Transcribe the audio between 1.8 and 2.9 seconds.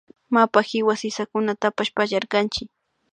pallarkanchik